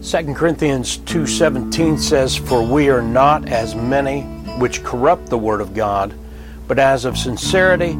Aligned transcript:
2 0.00 0.34
Corinthians 0.34 0.98
2:17 1.06 1.98
says, 1.98 2.36
"For 2.36 2.62
we 2.62 2.88
are 2.88 3.02
not 3.02 3.48
as 3.48 3.74
many 3.74 4.20
which 4.56 4.84
corrupt 4.84 5.28
the 5.28 5.36
word 5.36 5.60
of 5.60 5.74
God, 5.74 6.14
but 6.68 6.78
as 6.78 7.04
of 7.04 7.18
sincerity, 7.18 7.98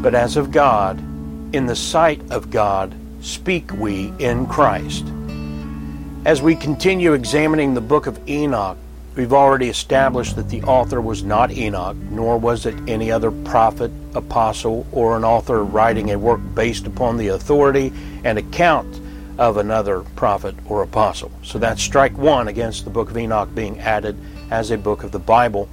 but 0.00 0.14
as 0.14 0.36
of 0.36 0.52
God, 0.52 1.00
in 1.52 1.66
the 1.66 1.74
sight 1.74 2.22
of 2.30 2.50
God, 2.50 2.94
speak 3.20 3.72
we 3.76 4.12
in 4.20 4.46
Christ." 4.46 5.04
As 6.24 6.40
we 6.40 6.54
continue 6.54 7.14
examining 7.14 7.74
the 7.74 7.80
book 7.80 8.06
of 8.06 8.20
Enoch, 8.28 8.76
we've 9.16 9.32
already 9.32 9.68
established 9.68 10.36
that 10.36 10.50
the 10.50 10.62
author 10.62 11.00
was 11.00 11.24
not 11.24 11.50
Enoch, 11.50 11.96
nor 12.12 12.38
was 12.38 12.64
it 12.64 12.76
any 12.86 13.10
other 13.10 13.32
prophet, 13.32 13.90
apostle, 14.14 14.86
or 14.92 15.16
an 15.16 15.24
author 15.24 15.64
writing 15.64 16.12
a 16.12 16.18
work 16.18 16.40
based 16.54 16.86
upon 16.86 17.16
the 17.16 17.26
authority 17.26 17.92
and 18.22 18.38
account 18.38 19.00
of 19.40 19.56
another 19.56 20.02
prophet 20.16 20.54
or 20.66 20.82
apostle. 20.82 21.32
So 21.42 21.58
that's 21.58 21.82
strike 21.82 22.16
one 22.16 22.46
against 22.46 22.84
the 22.84 22.90
book 22.90 23.10
of 23.10 23.16
Enoch 23.16 23.52
being 23.54 23.80
added 23.80 24.16
as 24.50 24.70
a 24.70 24.76
book 24.76 25.02
of 25.02 25.12
the 25.12 25.18
Bible. 25.18 25.66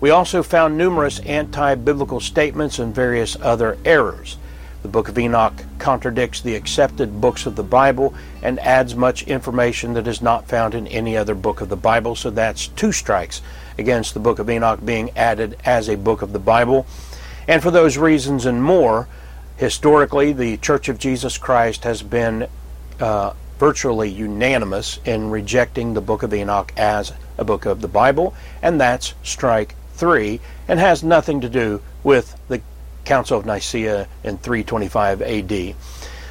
We 0.00 0.10
also 0.10 0.42
found 0.42 0.76
numerous 0.76 1.18
anti 1.20 1.74
biblical 1.76 2.20
statements 2.20 2.78
and 2.78 2.94
various 2.94 3.34
other 3.40 3.78
errors. 3.86 4.36
The 4.82 4.88
book 4.88 5.08
of 5.08 5.18
Enoch 5.18 5.54
contradicts 5.78 6.42
the 6.42 6.54
accepted 6.54 7.18
books 7.18 7.46
of 7.46 7.56
the 7.56 7.62
Bible 7.62 8.14
and 8.42 8.60
adds 8.60 8.94
much 8.94 9.22
information 9.22 9.94
that 9.94 10.06
is 10.06 10.20
not 10.20 10.46
found 10.46 10.74
in 10.74 10.86
any 10.86 11.16
other 11.16 11.34
book 11.34 11.62
of 11.62 11.70
the 11.70 11.76
Bible, 11.76 12.16
so 12.16 12.28
that's 12.28 12.68
two 12.68 12.92
strikes 12.92 13.40
against 13.78 14.12
the 14.12 14.20
book 14.20 14.38
of 14.38 14.50
Enoch 14.50 14.84
being 14.84 15.10
added 15.16 15.56
as 15.64 15.88
a 15.88 15.96
book 15.96 16.20
of 16.20 16.34
the 16.34 16.38
Bible. 16.38 16.86
And 17.48 17.62
for 17.62 17.70
those 17.70 17.96
reasons 17.96 18.44
and 18.44 18.62
more, 18.62 19.08
historically, 19.56 20.34
the 20.34 20.58
Church 20.58 20.90
of 20.90 20.98
Jesus 20.98 21.38
Christ 21.38 21.84
has 21.84 22.02
been 22.02 22.46
uh, 23.00 23.32
virtually 23.58 24.10
unanimous 24.10 25.00
in 25.04 25.30
rejecting 25.30 25.94
the 25.94 26.00
book 26.00 26.22
of 26.22 26.34
Enoch 26.34 26.72
as 26.76 27.12
a 27.38 27.44
book 27.44 27.66
of 27.66 27.80
the 27.80 27.88
Bible, 27.88 28.34
and 28.62 28.80
that's 28.80 29.14
strike 29.22 29.74
three, 29.94 30.40
and 30.68 30.78
has 30.78 31.02
nothing 31.02 31.40
to 31.40 31.48
do 31.48 31.80
with 32.02 32.38
the 32.48 32.60
Council 33.04 33.38
of 33.38 33.46
Nicaea 33.46 34.08
in 34.24 34.38
325 34.38 35.22
AD. 35.22 35.74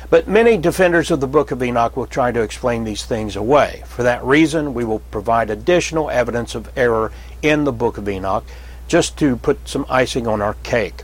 But 0.09 0.27
many 0.27 0.57
defenders 0.57 1.09
of 1.09 1.19
the 1.19 1.27
book 1.27 1.49
of 1.49 1.63
Enoch 1.63 1.97
will 1.97 2.05
try 2.05 2.31
to 2.31 2.41
explain 2.41 2.83
these 2.83 3.05
things 3.05 3.35
away. 3.35 3.83
For 3.87 4.03
that 4.03 4.23
reason, 4.23 4.75
we 4.75 4.85
will 4.85 4.99
provide 4.99 5.49
additional 5.49 6.11
evidence 6.11 6.53
of 6.53 6.69
error 6.77 7.11
in 7.41 7.63
the 7.63 7.71
book 7.71 7.97
of 7.97 8.07
Enoch, 8.07 8.45
just 8.87 9.17
to 9.17 9.37
put 9.37 9.67
some 9.67 9.85
icing 9.89 10.27
on 10.27 10.41
our 10.41 10.53
cake. 10.61 11.01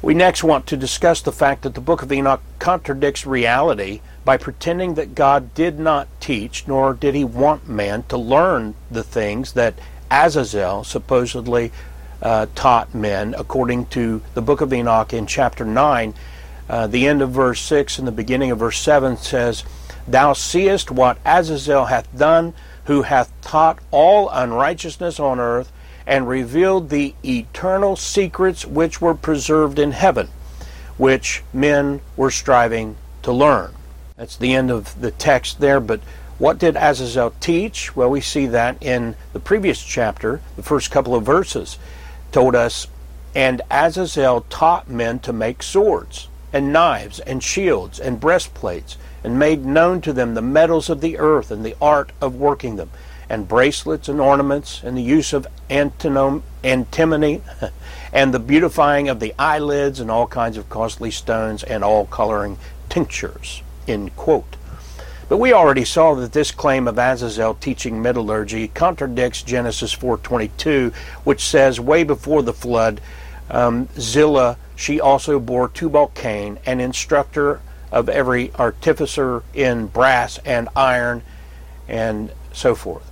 We 0.00 0.14
next 0.14 0.44
want 0.44 0.66
to 0.68 0.76
discuss 0.76 1.22
the 1.22 1.32
fact 1.32 1.62
that 1.62 1.74
the 1.74 1.80
book 1.80 2.02
of 2.02 2.12
Enoch 2.12 2.42
contradicts 2.58 3.26
reality 3.26 4.00
by 4.24 4.36
pretending 4.36 4.94
that 4.94 5.14
God 5.14 5.54
did 5.54 5.78
not 5.78 6.08
teach, 6.20 6.66
nor 6.66 6.94
did 6.94 7.14
he 7.14 7.24
want 7.24 7.68
man 7.68 8.04
to 8.04 8.16
learn 8.16 8.74
the 8.90 9.02
things 9.02 9.52
that 9.52 9.78
Azazel 10.10 10.84
supposedly 10.84 11.72
uh, 12.22 12.46
taught 12.54 12.94
men, 12.94 13.34
according 13.36 13.86
to 13.86 14.22
the 14.32 14.42
book 14.42 14.60
of 14.60 14.72
Enoch 14.72 15.12
in 15.12 15.26
chapter 15.26 15.64
9. 15.64 16.14
Uh, 16.68 16.86
the 16.86 17.06
end 17.06 17.20
of 17.20 17.30
verse 17.30 17.60
6 17.60 17.98
and 17.98 18.08
the 18.08 18.12
beginning 18.12 18.50
of 18.50 18.58
verse 18.58 18.78
7 18.78 19.18
says, 19.18 19.64
Thou 20.08 20.32
seest 20.32 20.90
what 20.90 21.18
Azazel 21.26 21.86
hath 21.86 22.08
done, 22.16 22.54
who 22.84 23.02
hath 23.02 23.30
taught 23.42 23.78
all 23.90 24.30
unrighteousness 24.30 25.20
on 25.20 25.38
earth, 25.38 25.70
and 26.06 26.28
revealed 26.28 26.88
the 26.88 27.14
eternal 27.24 27.96
secrets 27.96 28.64
which 28.64 29.00
were 29.00 29.14
preserved 29.14 29.78
in 29.78 29.92
heaven, 29.92 30.28
which 30.96 31.42
men 31.52 32.00
were 32.16 32.30
striving 32.30 32.96
to 33.22 33.32
learn. 33.32 33.74
That's 34.16 34.36
the 34.36 34.54
end 34.54 34.70
of 34.70 35.00
the 35.00 35.10
text 35.10 35.58
there. 35.58 35.80
But 35.80 36.00
what 36.38 36.58
did 36.58 36.76
Azazel 36.76 37.34
teach? 37.40 37.96
Well, 37.96 38.10
we 38.10 38.20
see 38.20 38.46
that 38.46 38.80
in 38.80 39.16
the 39.32 39.40
previous 39.40 39.82
chapter, 39.82 40.40
the 40.54 40.62
first 40.62 40.92
couple 40.92 41.16
of 41.16 41.24
verses 41.24 41.78
told 42.30 42.54
us, 42.54 42.86
And 43.34 43.60
Azazel 43.72 44.42
taught 44.42 44.88
men 44.88 45.18
to 45.20 45.32
make 45.32 45.64
swords, 45.64 46.28
and 46.52 46.72
knives, 46.72 47.18
and 47.18 47.42
shields, 47.42 47.98
and 47.98 48.20
breastplates, 48.20 48.96
and 49.24 49.36
made 49.36 49.64
known 49.64 50.00
to 50.02 50.12
them 50.12 50.34
the 50.34 50.42
metals 50.42 50.88
of 50.88 51.00
the 51.00 51.18
earth, 51.18 51.50
and 51.50 51.64
the 51.64 51.76
art 51.80 52.12
of 52.20 52.36
working 52.36 52.76
them, 52.76 52.90
and 53.28 53.48
bracelets, 53.48 54.08
and 54.08 54.20
ornaments, 54.20 54.80
and 54.84 54.96
the 54.96 55.02
use 55.02 55.32
of 55.32 55.48
antinom- 55.68 56.42
antimony, 56.62 57.42
and 58.12 58.32
the 58.32 58.38
beautifying 58.38 59.08
of 59.08 59.18
the 59.18 59.34
eyelids, 59.40 59.98
and 59.98 60.08
all 60.08 60.28
kinds 60.28 60.56
of 60.56 60.68
costly 60.68 61.10
stones, 61.10 61.64
and 61.64 61.82
all 61.82 62.06
coloring 62.06 62.58
tinctures. 62.88 63.62
End 63.86 64.14
quote. 64.16 64.56
But 65.28 65.38
we 65.38 65.52
already 65.52 65.84
saw 65.84 66.14
that 66.14 66.32
this 66.32 66.50
claim 66.50 66.86
of 66.86 66.98
Azazel 66.98 67.54
teaching 67.54 68.02
metallurgy 68.02 68.68
contradicts 68.68 69.42
Genesis 69.42 69.92
4:22, 69.92 70.92
which 71.24 71.46
says, 71.46 71.80
"Way 71.80 72.04
before 72.04 72.42
the 72.42 72.52
flood, 72.52 73.00
um, 73.50 73.88
Zillah 73.98 74.56
she 74.76 75.00
also 75.00 75.38
bore 75.38 75.68
Tubal-Cain, 75.68 76.58
an 76.66 76.80
instructor 76.80 77.60
of 77.90 78.08
every 78.08 78.52
artificer 78.58 79.42
in 79.54 79.86
brass 79.86 80.38
and 80.44 80.68
iron, 80.76 81.22
and 81.88 82.30
so 82.52 82.74
forth." 82.74 83.04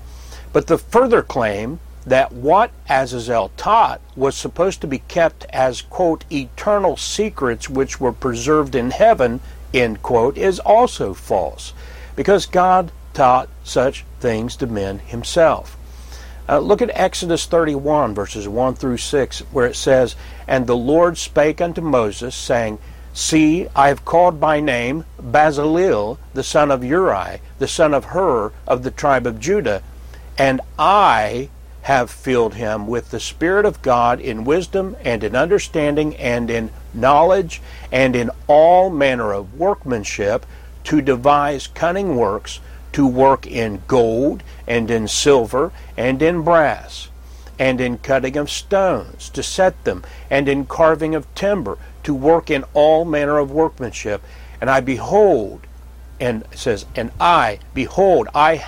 But 0.53 0.67
the 0.67 0.79
further 0.79 1.23
claim 1.23 1.81
that 2.05 2.33
what 2.33 2.73
Azazel 2.91 3.53
taught 3.57 4.01
was 4.17 4.37
supposed 4.37 4.81
to 4.81 4.87
be 4.87 4.99
kept 4.99 5.47
as 5.51 5.81
quote 5.83 6.25
eternal 6.31 6.97
secrets 6.97 7.71
which 7.71 8.01
were 8.01 8.13
preserved 8.13 8.75
in 8.75 8.91
heaven 8.91 9.41
end 9.75 10.03
quote, 10.03 10.37
is 10.37 10.59
also 10.61 11.15
false 11.15 11.73
because 12.17 12.47
God 12.47 12.93
taught 13.15 13.49
such 13.65 14.05
things 14.21 14.57
to 14.57 14.67
men 14.67 14.99
himself. 15.01 15.77
Uh, 16.49 16.59
look 16.59 16.83
at 16.83 16.91
Exodus 16.95 17.47
31, 17.47 18.15
verses 18.15 18.49
1 18.49 18.75
through 18.75 18.97
6, 18.97 19.41
where 19.53 19.67
it 19.67 19.77
says, 19.77 20.17
And 20.49 20.67
the 20.67 20.77
Lord 20.77 21.17
spake 21.17 21.61
unto 21.61 21.81
Moses, 21.81 22.35
saying, 22.35 22.79
See, 23.15 23.69
I 23.77 23.89
have 23.89 24.05
called 24.05 24.41
by 24.41 24.61
name 24.61 25.05
Bezaleel, 25.21 26.19
the 26.35 26.43
son 26.43 26.71
of 26.71 26.83
Uri, 26.83 27.41
the 27.59 27.69
son 27.69 27.95
of 27.95 28.07
Hur, 28.07 28.53
of 28.67 28.83
the 28.83 28.91
tribe 28.91 29.27
of 29.27 29.39
Judah, 29.39 29.83
and 30.39 30.61
I 30.79 31.51
have 31.83 32.11
filled 32.11 32.55
him 32.55 32.87
with 32.87 33.11
the 33.11 33.21
Spirit 33.21 33.65
of 33.65 33.83
God 33.83 34.21
in 34.21 34.45
wisdom 34.45 34.97
and 35.05 35.25
in 35.25 35.35
understanding 35.35 36.17
and 36.17 36.49
in 36.49 36.71
knowledge 36.95 37.61
and 37.91 38.15
in 38.15 38.31
all 38.47 38.89
manner 38.89 39.33
of 39.33 39.59
workmanship 39.59 40.47
to 40.85 41.01
devise 41.01 41.67
cunning 41.67 42.17
works, 42.17 42.61
to 42.93 43.07
work 43.07 43.47
in 43.47 43.83
gold 43.89 44.43
and 44.67 44.91
in 44.91 45.09
silver 45.09 45.73
and 45.97 46.23
in 46.23 46.43
brass, 46.43 47.09
and 47.59 47.81
in 47.81 47.99
cutting 47.99 48.37
of 48.37 48.51
stones, 48.51 49.29
to 49.31 49.43
set 49.43 49.85
them, 49.85 50.05
and 50.31 50.49
in 50.49 50.67
carving 50.67 51.15
of 51.15 51.33
timber, 51.35 51.79
to 52.03 52.15
work 52.15 52.51
in 52.51 52.65
all 52.75 53.05
manner 53.05 53.39
of 53.39 53.51
workmanship. 53.51 54.23
And 54.61 54.71
I 54.71 54.81
behold, 54.81 55.67
and 56.21 56.45
says, 56.55 56.87
and 56.95 57.11
I, 57.21 57.59
behold, 57.75 58.29
I, 58.35 58.67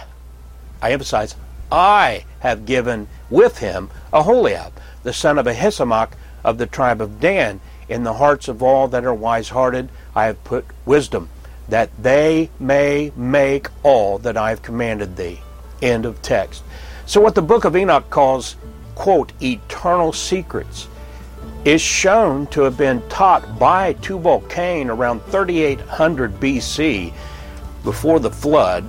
I 0.82 0.92
emphasize, 0.92 1.36
I 1.70 2.24
have 2.44 2.66
given 2.66 3.08
with 3.30 3.58
him 3.58 3.88
Aholiab, 4.12 4.74
the 5.02 5.14
son 5.14 5.38
of 5.38 5.46
Ahisamach 5.46 6.10
of 6.44 6.58
the 6.58 6.66
tribe 6.66 7.00
of 7.00 7.18
Dan. 7.18 7.58
In 7.88 8.04
the 8.04 8.14
hearts 8.14 8.48
of 8.48 8.62
all 8.62 8.86
that 8.88 9.04
are 9.04 9.14
wise 9.14 9.48
hearted, 9.48 9.88
I 10.14 10.26
have 10.26 10.44
put 10.44 10.66
wisdom, 10.84 11.30
that 11.70 11.90
they 12.00 12.50
may 12.60 13.12
make 13.16 13.68
all 13.82 14.18
that 14.18 14.36
I 14.36 14.50
have 14.50 14.62
commanded 14.62 15.16
thee. 15.16 15.40
End 15.80 16.04
of 16.04 16.20
text. 16.20 16.62
So, 17.06 17.20
what 17.20 17.34
the 17.34 17.42
book 17.42 17.64
of 17.64 17.76
Enoch 17.76 18.10
calls, 18.10 18.56
quote, 18.94 19.32
eternal 19.42 20.12
secrets, 20.12 20.86
is 21.64 21.80
shown 21.80 22.46
to 22.48 22.62
have 22.62 22.76
been 22.76 23.02
taught 23.08 23.58
by 23.58 23.94
Tubal 23.94 24.42
Cain 24.50 24.90
around 24.90 25.22
3800 25.24 26.38
BC, 26.40 27.12
before 27.84 28.20
the 28.20 28.30
flood, 28.30 28.84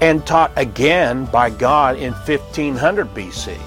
and 0.00 0.26
taught 0.26 0.52
again 0.56 1.24
by 1.26 1.50
God 1.50 1.96
in 1.96 2.12
1500 2.12 3.14
BC. 3.14 3.58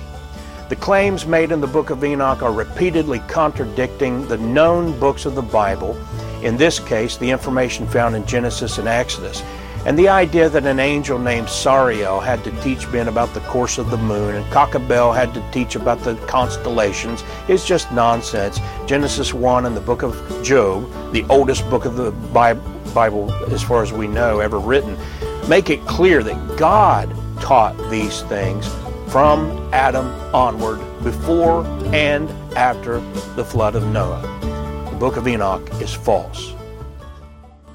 The 0.69 0.75
claims 0.75 1.25
made 1.25 1.51
in 1.51 1.61
the 1.61 1.67
book 1.67 1.89
of 1.89 2.03
Enoch 2.03 2.41
are 2.41 2.51
repeatedly 2.51 3.19
contradicting 3.27 4.27
the 4.27 4.37
known 4.37 4.99
books 4.99 5.25
of 5.25 5.35
the 5.35 5.41
Bible, 5.41 5.97
in 6.43 6.57
this 6.57 6.79
case, 6.79 7.17
the 7.17 7.31
information 7.31 7.87
found 7.87 8.15
in 8.15 8.25
Genesis 8.25 8.77
and 8.77 8.87
Exodus. 8.87 9.41
And 9.85 9.97
the 9.97 10.09
idea 10.09 10.49
that 10.49 10.65
an 10.65 10.79
angel 10.79 11.17
named 11.17 11.47
Sariel 11.47 12.21
had 12.21 12.43
to 12.43 12.51
teach 12.61 12.85
men 12.89 13.07
about 13.07 13.33
the 13.33 13.39
course 13.41 13.77
of 13.77 13.89
the 13.89 13.97
moon 13.97 14.35
and 14.35 14.45
Kokabel 14.47 15.15
had 15.15 15.33
to 15.33 15.51
teach 15.51 15.77
about 15.77 16.01
the 16.01 16.15
constellations 16.27 17.23
is 17.47 17.63
just 17.63 17.89
nonsense. 17.93 18.59
Genesis 18.85 19.33
1 19.33 19.65
and 19.65 19.77
the 19.77 19.81
book 19.81 20.03
of 20.03 20.43
Job, 20.43 20.91
the 21.13 21.23
oldest 21.29 21.69
book 21.69 21.85
of 21.85 21.95
the 21.95 22.11
Bible 22.11 23.31
as 23.53 23.63
far 23.63 23.81
as 23.81 23.93
we 23.93 24.07
know 24.07 24.39
ever 24.39 24.59
written, 24.59 24.97
make 25.47 25.69
it 25.69 25.85
clear 25.85 26.23
that 26.23 26.57
God 26.57 27.09
taught 27.39 27.77
these 27.89 28.21
things 28.23 28.67
from 29.07 29.49
Adam 29.73 30.07
onward, 30.35 30.79
before 31.03 31.65
and 31.93 32.29
after 32.57 32.99
the 33.35 33.45
flood 33.45 33.75
of 33.75 33.85
Noah. 33.87 34.21
The 34.91 34.97
book 34.97 35.15
of 35.15 35.27
Enoch 35.27 35.69
is 35.81 35.93
false. 35.93 36.56